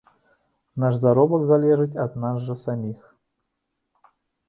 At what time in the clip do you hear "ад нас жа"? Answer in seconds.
2.07-2.59